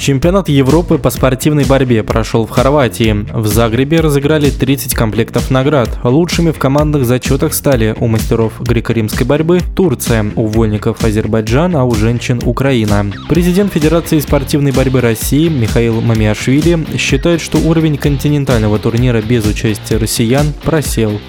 [0.00, 3.26] Чемпионат Европы по спортивной борьбе прошел в Хорватии.
[3.34, 5.90] В Загребе разыграли 30 комплектов наград.
[6.02, 11.94] Лучшими в командных зачетах стали у мастеров греко-римской борьбы Турция, у вольников Азербайджан, а у
[11.94, 13.12] женщин Украина.
[13.28, 20.46] Президент Федерации спортивной борьбы России Михаил Мамиашвили считает, что уровень континентального турнира без участия россиян
[20.64, 21.20] просел.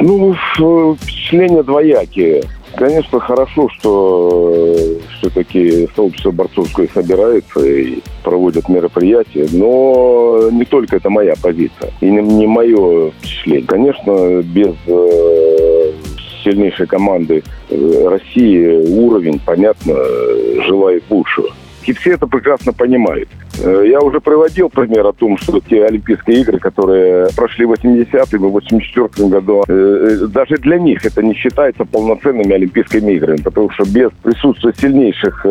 [0.00, 2.44] Ну, впечатления двоякие.
[2.76, 4.74] Конечно, хорошо, что
[5.18, 12.20] все-таки сообщество борцовское собирается и проводят мероприятия, но не только это моя позиция и не,
[12.20, 13.66] не мое впечатление.
[13.66, 15.92] Конечно, без э,
[16.42, 19.94] сильнейшей команды э, России уровень, понятно,
[20.66, 21.50] желает лучшего.
[21.86, 23.28] И все это прекрасно понимают.
[23.62, 28.44] Э, я уже приводил пример о том, что те Олимпийские игры, которые прошли в 80-м
[28.44, 33.36] и в 84 году, э, э, даже для них это не считается полноценными Олимпийскими играми,
[33.42, 35.46] потому что без присутствия сильнейших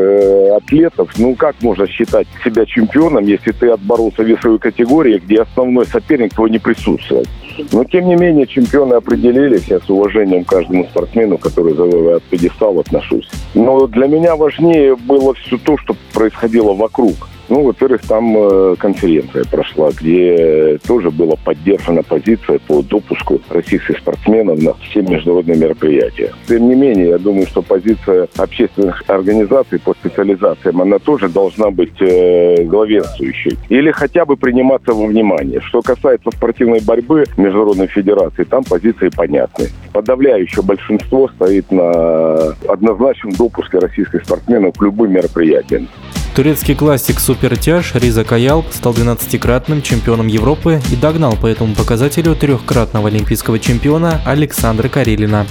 [0.55, 5.85] атлетов, ну как можно считать себя чемпионом, если ты отборолся в весовой категории, где основной
[5.85, 7.27] соперник твой не присутствует?
[7.71, 9.65] Но, тем не менее, чемпионы определились.
[9.67, 13.29] Я с уважением к каждому спортсмену, который завоевает пьедестал, отношусь.
[13.53, 17.15] Но для меня важнее было все то, что происходило вокруг.
[17.53, 24.59] Ну, во-первых, там э, конференция прошла, где тоже была поддержана позиция по допуску российских спортсменов
[24.59, 26.33] на все международные мероприятия.
[26.47, 31.93] Тем не менее, я думаю, что позиция общественных организаций по специализациям, она тоже должна быть
[32.01, 33.55] э, главенствующей.
[33.69, 35.61] Или хотя бы приниматься во внимание.
[35.61, 39.67] Что касается спортивной борьбы Международной Федерации, там позиции понятны.
[39.93, 45.87] Подавляющее большинство стоит на однозначном допуске российских спортсменов к любым мероприятиям.
[46.35, 53.09] Турецкий классик Супертяж Риза Каялп стал 12-кратным чемпионом Европы и догнал по этому показателю трехкратного
[53.09, 55.45] олимпийского чемпиона Александра Карелина.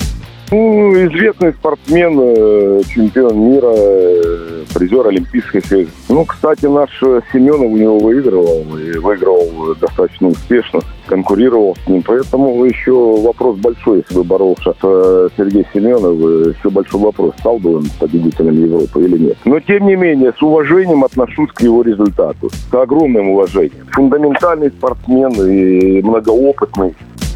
[0.53, 5.89] Ну, известный спортсмен, э, чемпион мира, э, призер Олимпийской связи.
[6.11, 6.91] Ну, кстати, наш
[7.33, 12.03] Семенов у него выигрывал, и выигрывал достаточно успешно, конкурировал с ним.
[12.03, 17.59] Поэтому еще вопрос большой, если бы боролся с э, Сергеем Семеновым, еще большой вопрос, стал
[17.59, 19.39] бы он победителем Европы или нет.
[19.47, 23.87] Но, тем не менее, с уважением отношусь к его результату, с огромным уважением.
[23.93, 26.95] Фундаментальный спортсмен и многоопытный.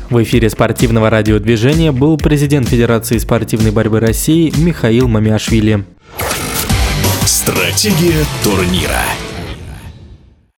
[0.08, 5.84] В эфире спортивного радиодвижения был президент Федерации спортивной борьбы России Михаил Мамиашвили.
[7.24, 9.02] Стратегия турнира.